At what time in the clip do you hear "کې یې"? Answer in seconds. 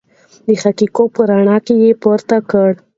1.65-1.91